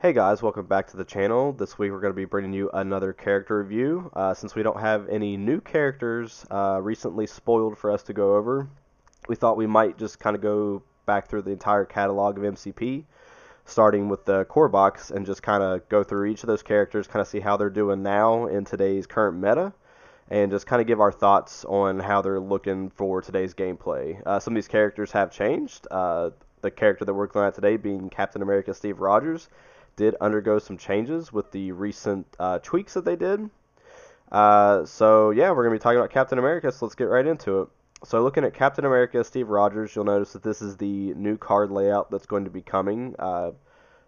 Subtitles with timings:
[0.00, 1.52] Hey guys, welcome back to the channel.
[1.52, 4.12] This week we're going to be bringing you another character review.
[4.14, 8.36] Uh, since we don't have any new characters uh, recently spoiled for us to go
[8.36, 8.68] over,
[9.26, 13.06] we thought we might just kind of go back through the entire catalog of MCP,
[13.64, 17.08] starting with the core box, and just kind of go through each of those characters,
[17.08, 19.72] kind of see how they're doing now in today's current meta,
[20.30, 24.22] and just kind of give our thoughts on how they're looking for today's gameplay.
[24.24, 25.88] Uh, some of these characters have changed.
[25.90, 26.30] Uh,
[26.60, 29.48] the character that we're looking at today being Captain America Steve Rogers
[29.98, 33.50] did undergo some changes with the recent uh, tweaks that they did.
[34.32, 36.72] Uh, so yeah, we're gonna be talking about Captain America.
[36.72, 37.68] So let's get right into it.
[38.04, 41.72] So looking at Captain America, Steve Rogers, you'll notice that this is the new card
[41.72, 43.16] layout that's going to be coming.
[43.18, 43.50] Uh,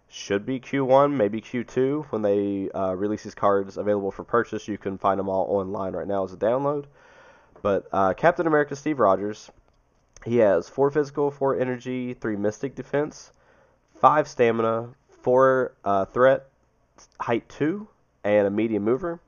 [0.07, 4.67] should be Q1, maybe Q2 when they uh, release these cards available for purchase.
[4.67, 6.85] You can find them all online right now as a download.
[7.61, 9.51] But uh, Captain America, Steve Rogers,
[10.25, 13.31] he has four physical, four energy, three mystic defense,
[13.99, 14.89] five stamina,
[15.21, 16.47] four uh, threat,
[17.19, 17.87] height two,
[18.23, 19.19] and a medium mover.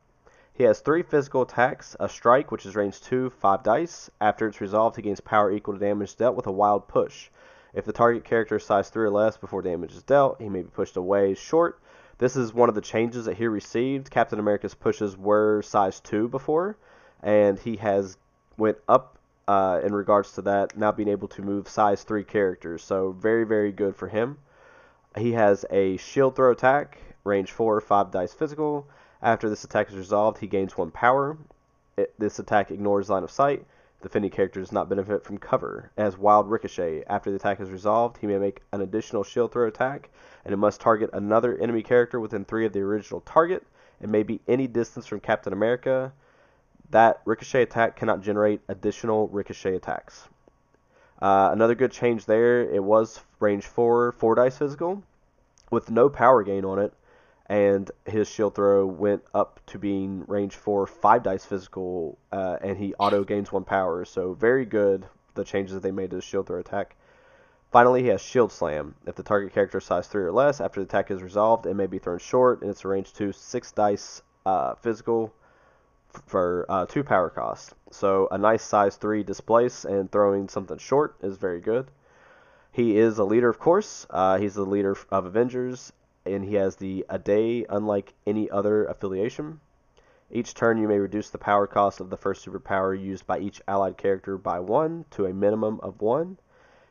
[0.55, 4.11] He has three physical attacks, a strike, which is range 2, 5 dice.
[4.21, 7.29] After it's resolved, he gains power equal to damage dealt with a wild push.
[7.73, 10.61] If the target character is size 3 or less before damage is dealt, he may
[10.61, 11.79] be pushed away short.
[12.19, 14.11] This is one of the changes that he received.
[14.11, 16.77] Captain America's pushes were size 2 before,
[17.23, 18.17] and he has
[18.55, 22.83] went up uh, in regards to that, now being able to move size 3 characters.
[22.83, 24.37] So very, very good for him.
[25.17, 28.87] He has a shield throw attack, range 4, 5 dice physical.
[29.21, 31.37] After this attack is resolved, he gains 1 power.
[31.95, 33.65] It, this attack ignores line of sight.
[34.01, 35.91] The defending character does not benefit from cover.
[35.95, 37.03] It has Wild Ricochet.
[37.05, 40.09] After the attack is resolved, he may make an additional shield throw attack,
[40.43, 43.63] and it must target another enemy character within 3 of the original target.
[44.01, 46.11] It may be any distance from Captain America.
[46.89, 50.27] That Ricochet attack cannot generate additional Ricochet attacks.
[51.23, 55.01] Uh, another good change there, it was range 4, 4 dice physical,
[55.71, 56.93] with no power gain on it
[57.47, 62.77] and his shield throw went up to being range 4, 5 dice physical, uh, and
[62.77, 64.05] he auto gains 1 power.
[64.05, 66.95] So, very good, the changes that they made to his shield throw attack.
[67.71, 68.95] Finally, he has Shield Slam.
[69.07, 71.73] If the target character is size 3 or less, after the attack is resolved, it
[71.73, 75.33] may be thrown short, and it's a range 2, 6 dice uh, physical
[76.25, 77.73] for uh, 2 power cost.
[77.91, 81.91] So, a nice size 3 displace, and throwing something short is very good.
[82.71, 84.07] He is a leader, of course.
[84.09, 85.93] Uh, he's the leader of Avengers,
[86.25, 89.59] and he has the a day unlike any other affiliation.
[90.31, 93.61] Each turn you may reduce the power cost of the first superpower used by each
[93.67, 96.39] allied character by 1 to a minimum of 1.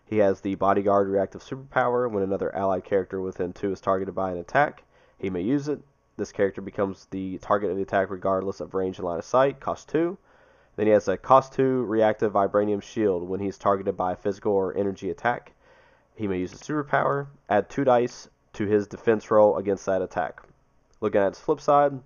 [0.04, 2.08] He has the bodyguard reactive superpower.
[2.08, 4.84] When another allied character within 2 is targeted by an attack,
[5.18, 5.80] he may use it.
[6.16, 9.60] This character becomes the target of the attack regardless of range and line of sight,
[9.60, 10.18] cost 2.
[10.76, 14.52] Then he has a cost 2 reactive vibranium shield when he's targeted by a physical
[14.52, 15.52] or energy attack.
[16.14, 20.42] He may use a superpower, add 2 dice to his defense roll against that attack.
[21.00, 22.00] Looking at his flip side,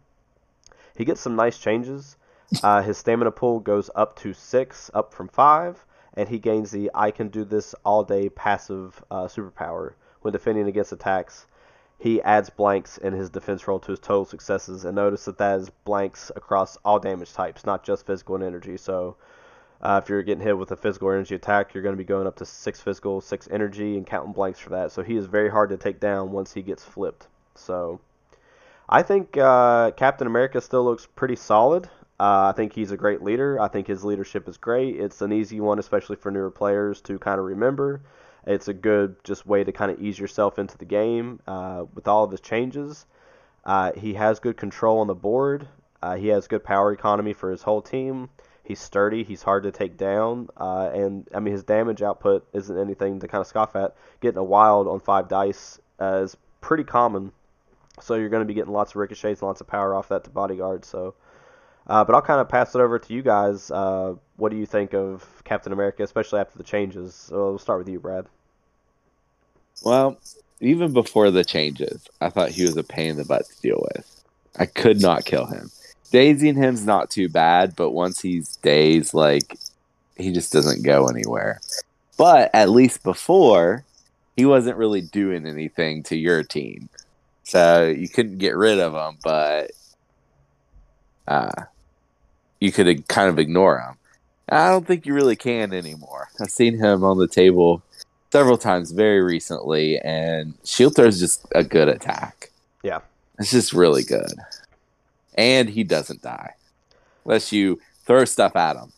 [0.97, 2.17] he gets some nice changes.
[2.63, 5.85] Uh, his stamina pool goes up to six, up from five,
[6.15, 10.67] and he gains the I can do this all day passive uh, superpower when defending
[10.67, 11.47] against attacks.
[11.99, 15.61] He adds blanks in his defense roll to his total successes, and notice that that
[15.61, 18.77] is blanks across all damage types, not just physical and energy.
[18.77, 19.17] So
[19.81, 22.27] uh, if you're getting hit with a physical energy attack, you're going to be going
[22.27, 24.93] up to six physical, six energy, and counting blanks for that.
[24.93, 27.29] So he is very hard to take down once he gets flipped.
[27.55, 28.01] So
[28.89, 31.87] I think uh, Captain America still looks pretty solid.
[32.19, 33.61] Uh, I think he's a great leader.
[33.61, 34.97] I think his leadership is great.
[34.97, 38.01] It's an easy one, especially for newer players to kind of remember.
[38.47, 42.07] It's a good just way to kind of ease yourself into the game uh, with
[42.07, 43.05] all of his changes.
[43.65, 45.67] Uh, he has good control on the board.
[46.01, 48.29] Uh, he has good power economy for his whole team.
[48.63, 49.25] He's sturdy.
[49.25, 50.49] He's hard to take down.
[50.57, 53.97] Uh, and I mean, his damage output isn't anything to kind of scoff at.
[54.21, 57.33] Getting a wild on five dice uh, is pretty common.
[58.01, 60.25] So you're going to be getting lots of ricochets and lots of power off that
[60.25, 60.85] to bodyguard.
[60.85, 61.15] So,
[61.87, 63.71] uh, but I'll kind of pass it over to you guys.
[63.71, 67.15] Uh, what do you think of Captain America, especially after the changes?
[67.15, 68.27] So we'll start with you, Brad.
[69.83, 70.19] Well,
[70.61, 73.87] even before the changes, I thought he was a pain in the butt to deal
[73.93, 74.25] with.
[74.59, 75.71] I could not kill him
[76.11, 79.59] dazing him's not too bad, but once he's dazed, like
[80.17, 81.61] he just doesn't go anywhere.
[82.17, 83.85] But at least before,
[84.37, 86.89] he wasn't really doing anything to your team,
[87.43, 89.19] so you couldn't get rid of him.
[89.23, 89.73] But
[91.29, 91.65] uh,
[92.61, 93.97] you could kind of ignore him.
[94.49, 96.29] I don't think you really can anymore.
[96.41, 97.83] I've seen him on the table
[98.37, 102.51] several times very recently, and Shield Throw is just a good attack.
[102.83, 103.01] Yeah,
[103.39, 104.33] it's just really good
[105.37, 106.55] and he doesn't die
[107.25, 108.93] unless you throw stuff at him.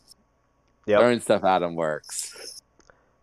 [0.87, 1.01] Yep.
[1.01, 2.63] Throwing stuff at him works.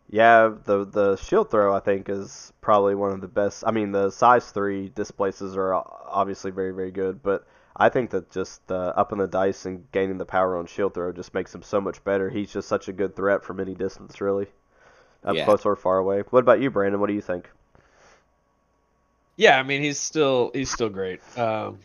[0.10, 3.64] Yeah, the the shield throw I think is probably one of the best.
[3.66, 8.32] I mean, the size three displaces are obviously very very good, but I think that
[8.32, 11.64] just uh, upping the dice and gaining the power on shield throw just makes him
[11.64, 12.30] so much better.
[12.30, 14.48] He's just such a good threat from any distance, really,
[15.26, 15.46] up Yeah.
[15.46, 16.22] close or far away.
[16.30, 17.00] What about you, Brandon?
[17.02, 17.50] What do you think?
[19.38, 21.22] Yeah, I mean he's still he's still great.
[21.38, 21.80] Um,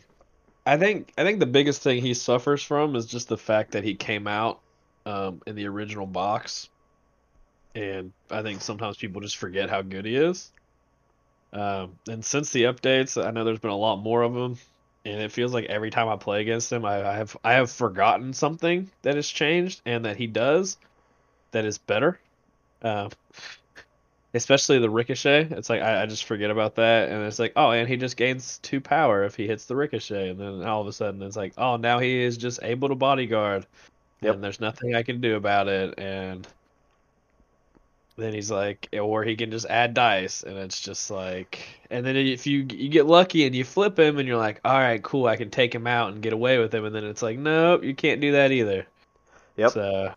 [0.65, 3.83] I think I think the biggest thing he suffers from is just the fact that
[3.83, 4.61] he came out
[5.05, 6.69] um, in the original box,
[7.75, 10.51] and I think sometimes people just forget how good he is.
[11.53, 14.57] Um, and since the updates, I know there's been a lot more of them,
[15.03, 17.71] and it feels like every time I play against him, I, I have I have
[17.71, 20.77] forgotten something that has changed and that he does
[21.51, 22.19] that is better.
[22.81, 23.09] Um,
[24.33, 25.47] especially the ricochet.
[25.51, 28.17] It's like I, I just forget about that, and it's like, oh, and he just
[28.17, 31.35] gains two power if he hits the ricochet, and then all of a sudden it's
[31.35, 33.65] like, oh, now he is just able to bodyguard,
[34.21, 34.35] Yep.
[34.35, 36.47] and there's nothing I can do about it, and
[38.17, 42.15] then he's like, or he can just add dice, and it's just like, and then
[42.15, 45.27] if you you get lucky and you flip him, and you're like, all right, cool,
[45.27, 47.83] I can take him out and get away with him, and then it's like, nope,
[47.83, 48.85] you can't do that either.
[49.57, 49.71] Yep.
[49.71, 50.13] So,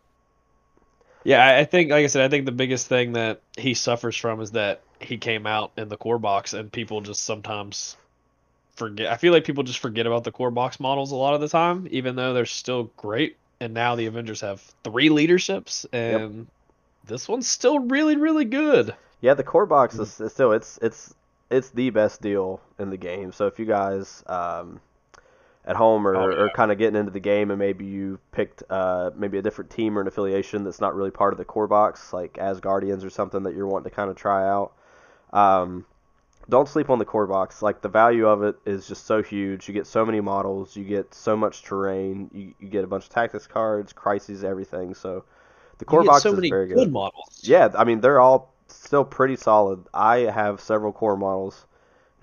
[1.24, 4.40] yeah, I- think, like I said, I think the biggest thing that he suffers from
[4.40, 7.96] is that he came out in the core box, and people just sometimes
[8.76, 9.10] forget.
[9.10, 11.48] I feel like people just forget about the core box models a lot of the
[11.48, 13.36] time, even though they're still great.
[13.60, 16.46] And now the Avengers have three leaderships, and
[17.06, 18.94] this one's still really, really good.
[19.20, 21.14] Yeah, the core box is, is still it's it's
[21.50, 23.32] it's the best deal in the game.
[23.32, 24.80] So if you guys um,
[25.66, 26.46] at home or, Oh, yeah.
[26.46, 29.70] are kind of getting into the game and maybe you picked uh, maybe a different
[29.70, 33.04] team or an affiliation that's not really part of the core box, like as Guardians
[33.04, 34.72] or something that you're wanting to kind of try out,
[35.32, 35.86] um,
[36.48, 37.62] don't sleep on the core box.
[37.62, 39.66] Like the value of it is just so huge.
[39.68, 43.04] You get so many models, you get so much terrain, you, you get a bunch
[43.04, 44.94] of tactics cards, crises, everything.
[44.94, 45.24] So
[45.78, 46.90] the core you get box so is many very good good.
[46.90, 47.40] models.
[47.42, 49.86] Yeah, I mean they're all still pretty solid.
[49.94, 51.66] I have several core models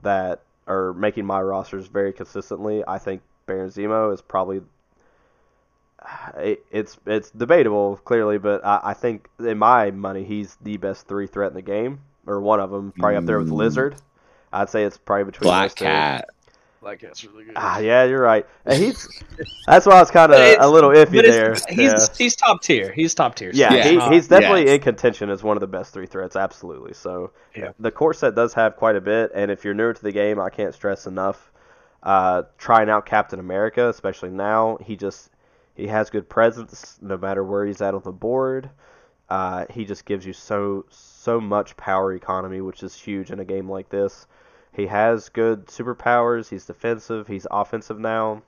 [0.01, 2.83] that are making my rosters very consistently.
[2.87, 3.21] I think
[3.51, 4.61] Baron Zemo is probably
[6.37, 11.07] it, it's it's debatable clearly, but I, I think in my money he's the best
[11.07, 13.53] three threat in the game or one of them, probably up there with Mm.
[13.57, 13.95] Lizard.
[14.53, 15.85] I'd say it's probably between Black those two.
[15.85, 16.29] Cat.
[16.81, 17.53] Black Cat's really good.
[17.55, 18.45] Ah, yeah, you're right.
[18.65, 19.07] And he's
[19.67, 21.53] that's why I was kind of a little iffy but there.
[21.69, 22.05] he's yeah.
[22.17, 22.91] he's top tier.
[22.91, 23.53] He's top tier.
[23.53, 23.87] so Yeah, Yeah.
[23.89, 24.75] he, not- he's definitely yes.
[24.75, 26.93] in contention as one of the best three threats, absolutely.
[26.93, 27.71] So Yeah.
[27.79, 30.39] the core set does have quite a bit, and if you're newer to the game,
[30.39, 31.50] I can't stress enough
[32.03, 34.77] uh, trying out Captain America, especially now.
[34.81, 35.31] He just
[35.75, 38.69] he has good presence no matter where he's at on the board.
[39.29, 43.45] Uh, he just gives you so so much power economy, which is huge in a
[43.45, 44.27] game like this.
[44.73, 46.49] He has good superpowers.
[46.49, 47.27] He's defensive.
[47.27, 48.43] He's offensive now.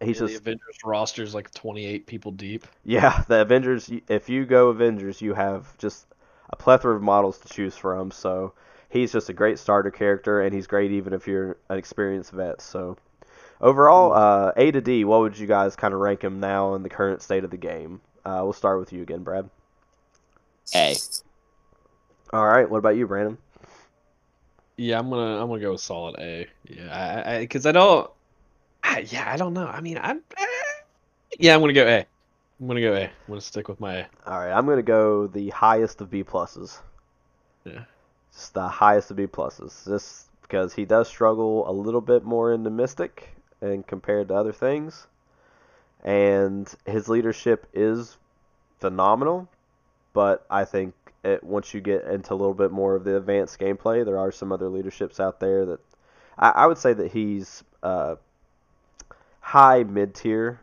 [0.00, 2.66] He's Yeah, just the Avengers roster is like 28 people deep.
[2.84, 3.90] yeah, the Avengers.
[4.08, 6.06] If you go Avengers, you have just
[6.50, 8.10] a plethora of models to choose from.
[8.10, 8.54] So
[8.92, 12.60] he's just a great starter character, and he's great even if you're an experienced vet.
[12.60, 12.98] So
[13.60, 16.82] overall, uh, A to D, what would you guys kind of rank him now in
[16.82, 18.00] the current state of the game?
[18.24, 19.48] Uh, we'll start with you again, Brad.
[20.74, 20.94] A.
[22.32, 23.38] All right, what about you, Brandon?
[24.76, 26.46] Yeah, I'm gonna I'm gonna go with solid A.
[26.68, 28.10] Yeah, I because I, don't.
[28.82, 29.66] I, yeah, I don't know.
[29.66, 30.22] I mean, I'm.
[30.36, 30.46] eh,
[31.38, 32.06] yeah, I'm gonna go A.
[32.60, 33.04] I'm gonna go A.
[33.04, 34.06] I'm gonna stick with my A.
[34.26, 36.78] All right, I'm gonna go the highest of B pluses.
[37.64, 37.84] Yeah.
[38.32, 42.52] Just the highest of B pluses, just because he does struggle a little bit more
[42.52, 45.06] in the Mystic and compared to other things,
[46.02, 48.16] and his leadership is
[48.80, 49.48] phenomenal.
[50.14, 53.58] But I think it, once you get into a little bit more of the advanced
[53.58, 55.80] gameplay, there are some other leaderships out there that
[56.38, 58.16] I, I would say that he's uh,
[59.40, 60.60] high mid tier.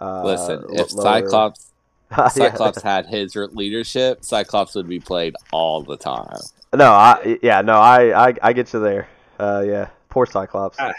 [0.00, 1.70] Uh, Listen, if lower- Cyclops
[2.34, 6.40] Cyclops had his leadership, Cyclops would be played all the time.
[6.72, 9.08] No, I yeah, no, I I, I get you there.
[9.38, 10.78] Uh, yeah, poor Cyclops.
[10.78, 10.94] I'm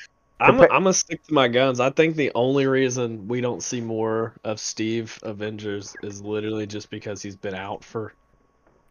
[0.57, 1.79] Compa- I'm gonna stick to my guns.
[1.79, 6.89] I think the only reason we don't see more of Steve Avengers is literally just
[6.89, 8.13] because he's been out for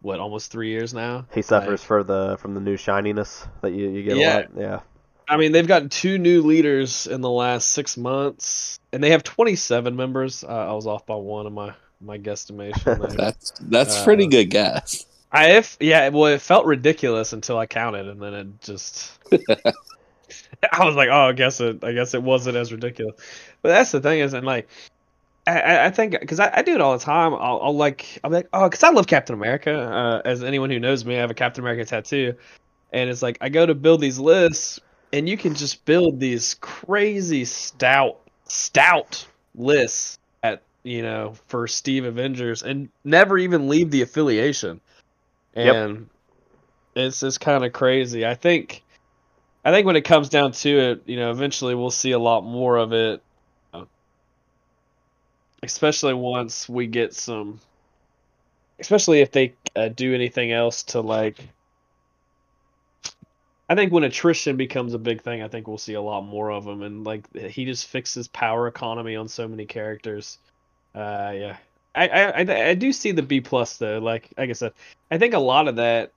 [0.01, 1.25] what almost three years now.
[1.33, 4.33] he suffers Like, for the from the new shininess that you, you get Yeah.
[4.33, 4.49] a lot.
[4.57, 4.79] Yeah,
[5.27, 9.23] I mean, they've gotten two new leaders in the last six months, and they have
[9.23, 10.43] 27 members.
[10.43, 13.15] Uh, I was off by one of my my guesstimation.
[13.17, 15.05] That's that's Uh, pretty good guess.
[15.31, 19.11] I if yeah, well, it felt ridiculous until I counted, and then it just.
[20.71, 21.83] I was like, oh, I guess it.
[21.83, 23.15] I guess it wasn't as ridiculous.
[23.61, 24.67] But that's the thing is, and like,
[25.47, 27.33] I- I, think because I, I do it all the time.
[27.33, 29.73] I'll, I'll like, I'll be like, oh, because I love Captain America.
[29.73, 32.35] Uh, as anyone who knows me, I have a Captain America tattoo,
[32.93, 34.79] and it's like I go to build these lists,
[35.13, 42.05] and you can just build these crazy stout, stout lists at you know for Steve
[42.05, 44.81] Avengers, and never even leave the affiliation
[45.55, 45.75] Yep.
[45.75, 46.09] and
[46.95, 48.25] it's just kind of crazy.
[48.25, 48.83] I think,
[49.63, 52.41] I think when it comes down to it, you know, eventually we'll see a lot
[52.41, 53.21] more of it,
[53.73, 53.85] uh,
[55.63, 57.59] especially once we get some,
[58.79, 61.37] especially if they uh, do anything else to like.
[63.69, 66.51] I think when attrition becomes a big thing, I think we'll see a lot more
[66.51, 70.39] of them, and like he just fixes power economy on so many characters.
[70.93, 71.57] Uh, yeah,
[71.93, 73.99] I, I, I, do see the B plus though.
[73.99, 74.73] Like, like I said,
[75.09, 76.11] I think a lot of that.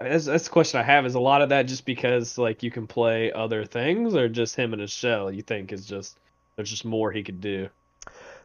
[0.00, 1.06] That's, that's the question I have.
[1.06, 4.56] Is a lot of that just because like you can play other things, or just
[4.56, 5.30] him in his shell?
[5.30, 6.16] You think is just
[6.56, 7.68] there's just more he could do.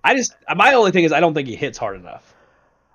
[0.03, 2.33] I just my only thing is I don't think he hits hard enough.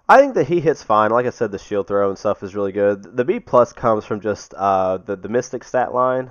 [0.09, 1.11] I think that he hits fine.
[1.11, 3.17] Like I said, the shield throw and stuff is really good.
[3.17, 6.31] The B plus comes from just uh, the the mystic stat line.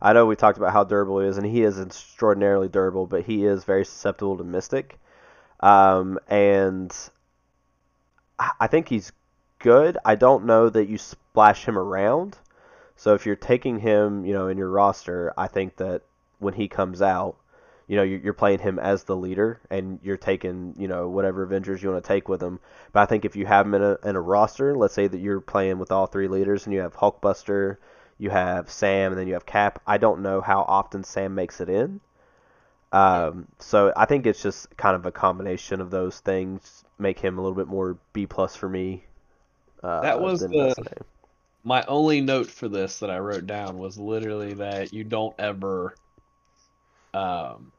[0.00, 3.22] I know we talked about how durable he is, and he is extraordinarily durable, but
[3.22, 4.98] he is very susceptible to mystic.
[5.62, 6.92] Um, and
[8.60, 9.12] I think he's
[9.60, 9.96] good.
[10.04, 12.36] I don't know that you splash him around.
[12.96, 16.02] So if you're taking him, you know, in your roster, I think that
[16.38, 17.36] when he comes out,
[17.88, 21.82] you know, you're playing him as the leader, and you're taking, you know, whatever Avengers
[21.82, 22.58] you want to take with him.
[22.92, 25.18] But I think if you have him in a in a roster, let's say that
[25.18, 27.76] you're playing with all three leaders, and you have Hulkbuster,
[28.18, 29.82] you have Sam, and then you have Cap.
[29.86, 32.00] I don't know how often Sam makes it in.
[32.92, 37.38] Um, so I think it's just kind of a combination of those things make him
[37.38, 39.04] a little bit more B plus for me.
[39.82, 40.74] Uh, That was the-
[41.64, 45.94] My only note for this that I wrote down was literally that you don't ever,
[47.14, 47.72] um,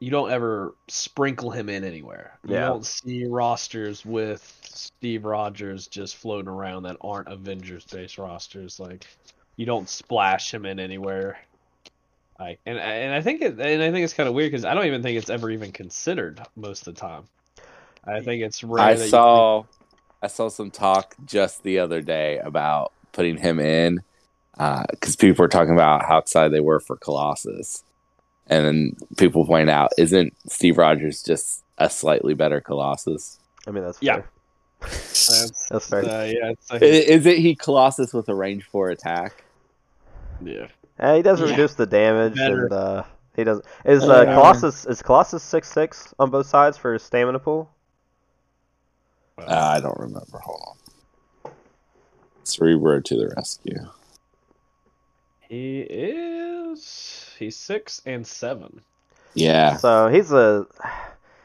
[0.00, 2.38] you don't ever sprinkle him in anywhere.
[2.44, 2.66] You Yeah.
[2.66, 8.80] don't see rosters with Steve Rogers just floating around that aren't Avengers based rosters.
[8.80, 9.06] Like,
[9.56, 11.38] you don't splash him in anywhere.
[12.38, 14.74] Like, and and I think it, and I think it's kind of weird because I
[14.74, 17.24] don't even think it's ever even considered most of the time.
[18.04, 18.84] I think it's rare.
[18.84, 19.64] I that you saw
[20.22, 24.02] I saw some talk just the other day about putting him in
[24.54, 27.82] because people were talking about how excited they were for Colossus,
[28.46, 33.38] and then people point out, isn't Steve Rogers just a slightly better Colossus?
[33.66, 34.16] I mean that's Yeah.
[34.16, 34.26] fair.
[34.80, 36.04] think That's fair.
[36.04, 39.42] uh, yeah, it's like, I- Is it he Colossus with a range four attack?
[40.44, 40.68] yeah.
[40.98, 41.50] Eh, he does Yeah.
[41.50, 42.64] reduce the damage, Better.
[42.64, 43.02] and uh,
[43.34, 43.60] he does.
[43.84, 47.70] Is uh, Colossus is Colossus six six on both sides for his stamina pool?
[49.38, 49.44] Uh,
[49.76, 50.38] I don't remember.
[50.38, 50.60] Hold
[51.44, 51.52] on.
[52.44, 53.76] Cerebro to the rescue.
[55.48, 57.34] He is.
[57.38, 58.80] He's six and seven.
[59.34, 60.66] Yeah, So he's a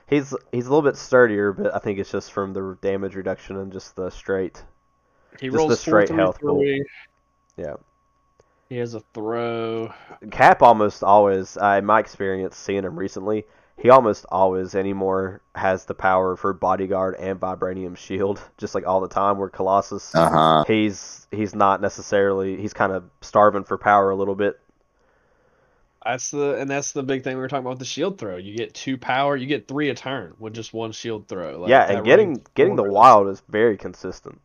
[0.07, 3.57] he's he's a little bit sturdier, but I think it's just from the damage reduction
[3.57, 4.63] and just the straight.
[5.41, 6.63] He Just rolls the straight health pool.
[7.57, 7.75] Yeah.
[8.71, 9.93] He has a throw.
[10.31, 13.43] Cap almost always, uh, in my experience seeing him recently,
[13.75, 19.01] he almost always anymore has the power for bodyguard and vibranium shield, just like all
[19.01, 19.37] the time.
[19.37, 20.63] Where Colossus, uh huh.
[20.67, 24.57] he's he's not necessarily he's kind of starving for power a little bit.
[26.05, 28.37] That's the and that's the big thing we were talking about with the shield throw.
[28.37, 29.35] You get two power.
[29.35, 31.59] You get three a turn with just one shield throw.
[31.59, 34.39] Like, yeah, and getting range getting the wild is very consistent.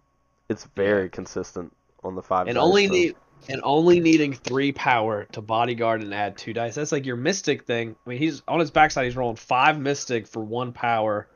[0.49, 2.49] It's very consistent on the five.
[2.49, 3.15] and only so- need
[3.49, 6.75] and only needing three power to bodyguard and add two dice.
[6.75, 7.95] That's like your mystic thing.
[8.07, 9.05] I mean, he's on his backside.
[9.05, 11.29] He's rolling five mystic for one power,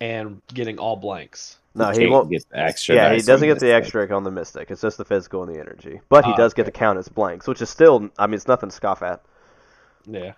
[0.00, 1.58] and getting all blanks.
[1.74, 2.30] no, he Can't won't.
[2.30, 2.94] get the extra.
[2.96, 4.70] Yeah, he doesn't get the this extra on the mystic.
[4.70, 6.00] It's just the physical and the energy.
[6.08, 8.48] But he Ah, does get to count as blanks, which is still, I mean, it's
[8.48, 9.22] nothing to scoff at.
[10.06, 10.32] Yeah.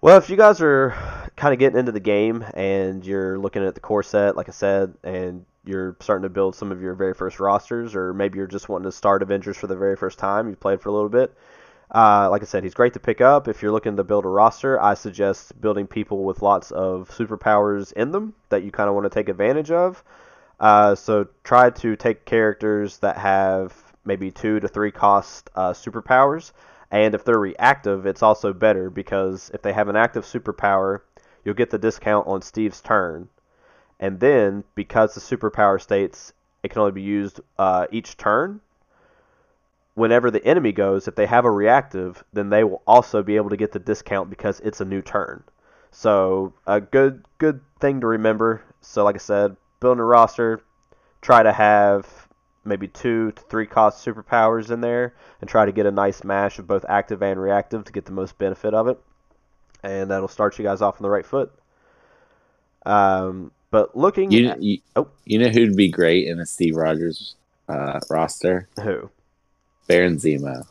[0.00, 0.94] Well, if you guys are
[1.36, 4.52] kind of getting into the game and you're looking at the core set, like I
[4.52, 8.46] said, and you're starting to build some of your very first rosters, or maybe you're
[8.46, 11.08] just wanting to start Avengers for the very first time, you've played for a little
[11.08, 11.36] bit.
[11.94, 13.46] Uh, like I said, he's great to pick up.
[13.46, 17.92] If you're looking to build a roster, I suggest building people with lots of superpowers
[17.92, 20.02] in them that you kind of want to take advantage of.
[20.58, 26.52] Uh, so try to take characters that have maybe two to three cost uh, superpowers.
[26.90, 31.00] And if they're reactive, it's also better because if they have an active superpower,
[31.44, 33.28] you'll get the discount on Steve's turn.
[33.98, 38.60] And then, because the superpower states it can only be used uh, each turn,
[39.94, 43.50] whenever the enemy goes, if they have a reactive, then they will also be able
[43.50, 45.42] to get the discount because it's a new turn.
[45.90, 48.62] So a good good thing to remember.
[48.82, 50.60] So like I said, building a roster,
[51.22, 52.28] try to have
[52.64, 56.58] maybe two to three cost superpowers in there and try to get a nice mash
[56.58, 58.98] of both active and reactive to get the most benefit of it.
[59.82, 61.52] And that'll start you guys off on the right foot.
[62.84, 65.08] Um, but looking You, at you, Oh.
[65.26, 67.34] you know who'd be great in a Steve Rogers
[67.68, 68.68] uh, roster?
[68.82, 69.10] who?
[69.86, 70.66] Baron Zemo.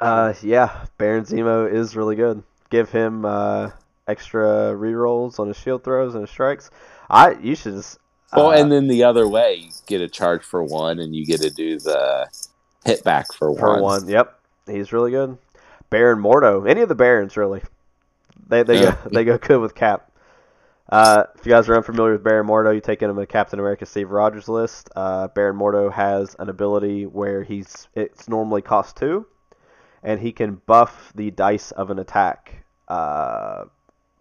[0.00, 2.42] Uh, yeah, Baron Zemo is really good.
[2.70, 3.70] Give him uh,
[4.08, 6.70] extra rerolls on his shield throws and his strikes.
[7.08, 7.98] I you should just
[8.36, 11.24] Well, Uh, and then the other way, you get a charge for one, and you
[11.24, 12.26] get to do the
[12.84, 13.60] hit back for one.
[13.60, 15.38] for one, yep, he's really good.
[15.88, 17.62] Baron Mordo, any of the Barons really,
[18.48, 20.10] they they go they go good with Cap.
[20.88, 23.58] Uh, if you guys are unfamiliar with Baron Mordo, you take him in the Captain
[23.58, 24.88] America Steve Rogers list.
[24.96, 29.26] Uh, Baron Mordo has an ability where he's it's normally cost two,
[30.02, 33.64] and he can buff the dice of an attack uh,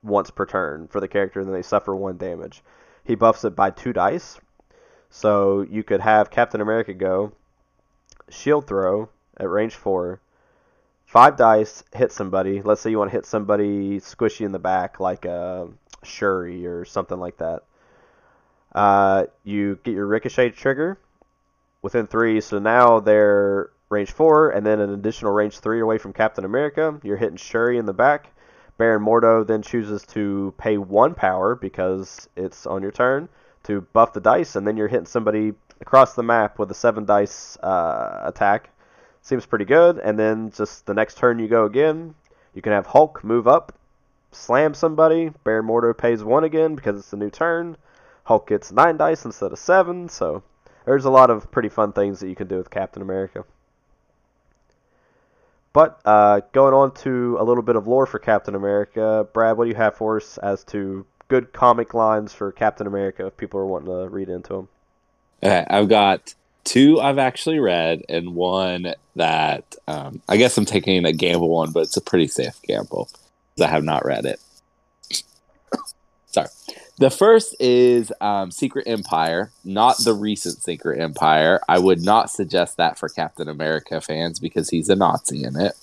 [0.03, 2.61] once per turn for the character, and then they suffer one damage.
[3.05, 4.37] He buffs it by two dice,
[5.09, 7.31] so you could have Captain America go
[8.29, 9.07] shield throw
[9.37, 10.19] at range four,
[11.07, 12.61] five dice, hit somebody.
[12.61, 15.69] Let's say you want to hit somebody squishy in the back, like a
[16.03, 17.63] Shuri or something like that.
[18.75, 20.99] Uh, you get your ricochet trigger
[21.81, 26.13] within three, so now they're range four, and then an additional range three away from
[26.13, 26.99] Captain America.
[27.01, 28.27] You're hitting Shuri in the back.
[28.77, 33.29] Baron Mordo then chooses to pay one power because it's on your turn
[33.63, 37.05] to buff the dice, and then you're hitting somebody across the map with a seven
[37.05, 38.69] dice uh, attack.
[39.27, 39.97] Seems pretty good.
[39.97, 42.15] And then just the next turn you go again,
[42.53, 43.73] you can have Hulk move up,
[44.31, 45.31] slam somebody.
[45.43, 47.75] Baron Mordo pays one again because it's a new turn.
[48.23, 50.07] Hulk gets nine dice instead of seven.
[50.07, 50.43] So
[50.85, 53.43] there's a lot of pretty fun things that you can do with Captain America.
[55.73, 59.65] But uh, going on to a little bit of lore for Captain America, Brad, what
[59.65, 63.59] do you have for us as to good comic lines for Captain America if people
[63.59, 64.69] are wanting to read into them?
[65.43, 66.33] Okay, I've got
[66.67, 71.71] two I've actually read, and one that um, I guess I'm taking a gamble on,
[71.71, 73.09] but it's a pretty safe gamble
[73.55, 74.39] because I have not read it.
[76.27, 76.49] Sorry.
[76.99, 81.61] The first is um, Secret Empire, not the recent Secret Empire.
[81.69, 85.73] I would not suggest that for Captain America fans because he's a Nazi in it.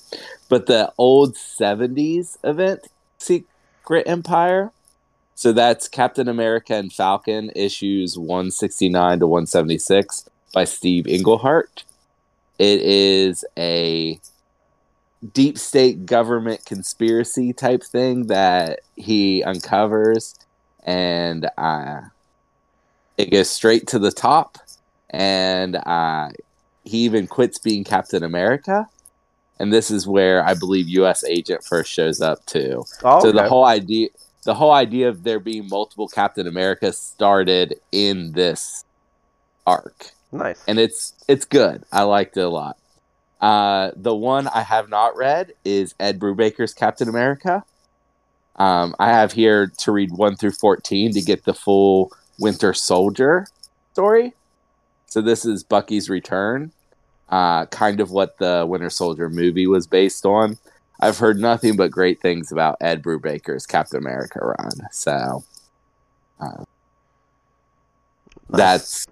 [0.49, 2.89] But the old 70s event,
[3.19, 4.73] Secret Empire,
[5.37, 11.85] so that's Captain America and Falcon issues 169 to 176 by Steve Englehart.
[12.59, 14.19] It is a
[15.33, 20.35] deep state government conspiracy type thing that he uncovers
[20.85, 22.01] and uh,
[23.17, 24.59] it goes straight to the top
[25.11, 26.29] and uh,
[26.85, 28.89] he even quits being Captain America.
[29.59, 31.25] And this is where I believe U.S.
[31.25, 32.85] Agent first shows up too.
[33.03, 34.09] Oh, So the whole idea,
[34.45, 38.85] the whole idea of there being multiple Captain America started in this
[39.67, 40.63] arc, nice.
[40.67, 41.85] and it's it's good.
[41.93, 42.77] I liked it a lot.
[43.41, 47.65] Uh, the one I have not read is Ed Brubaker's Captain America.
[48.57, 53.47] Um, I have here to read one through fourteen to get the full Winter Soldier
[53.93, 54.35] story.
[55.07, 56.73] So this is Bucky's return,
[57.29, 60.59] uh, kind of what the Winter Soldier movie was based on.
[61.01, 64.71] I've heard nothing but great things about Ed Brubaker's Captain America run.
[64.91, 65.45] So
[66.41, 66.65] uh,
[68.49, 68.59] Nice.
[68.59, 69.07] that's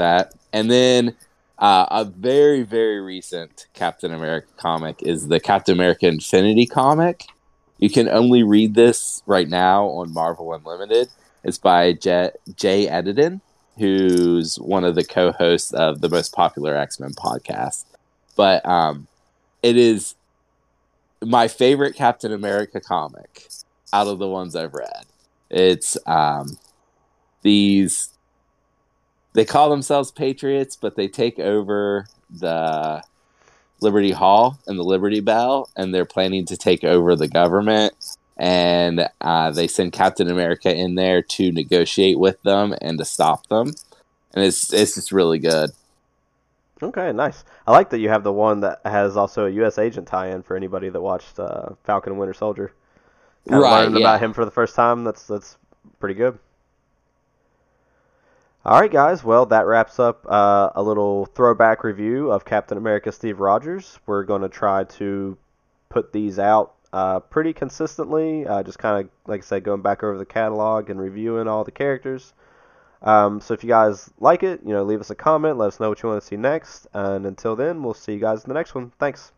[0.00, 0.34] that.
[0.52, 1.14] And then
[1.58, 7.24] uh, a very, very recent Captain America comic is the Captain America Infinity comic.
[7.78, 11.08] You can only read this right now on Marvel Unlimited.
[11.44, 13.40] It's by J- Jay Edidin,
[13.78, 17.84] who's one of the co-hosts of the most popular X-Men podcast.
[18.36, 19.06] But um,
[19.62, 20.14] it is
[21.22, 23.48] my favorite Captain America comic
[23.92, 25.04] out of the ones I've read.
[25.50, 26.58] It's um,
[27.42, 28.09] these
[29.32, 33.02] they call themselves patriots, but they take over the
[33.80, 37.94] Liberty Hall and the Liberty Bell, and they're planning to take over the government.
[38.36, 43.46] And uh, they send Captain America in there to negotiate with them and to stop
[43.48, 43.74] them.
[44.32, 45.70] And it's it's just really good.
[46.82, 47.44] Okay, nice.
[47.66, 49.76] I like that you have the one that has also a U.S.
[49.76, 52.72] agent tie-in for anybody that watched uh, Falcon and Winter Soldier.
[53.48, 54.06] Kinda Right, learning yeah.
[54.06, 55.04] about him for the first time.
[55.04, 55.58] That's that's
[55.98, 56.38] pretty good.
[58.62, 59.24] All right, guys.
[59.24, 63.98] Well, that wraps up uh, a little throwback review of Captain America: Steve Rogers.
[64.04, 65.38] We're going to try to
[65.88, 68.46] put these out uh, pretty consistently.
[68.46, 71.64] Uh, just kind of, like I said, going back over the catalog and reviewing all
[71.64, 72.34] the characters.
[73.00, 75.56] Um, so if you guys like it, you know, leave us a comment.
[75.56, 76.86] Let us know what you want to see next.
[76.92, 78.92] And until then, we'll see you guys in the next one.
[78.98, 79.32] Thanks.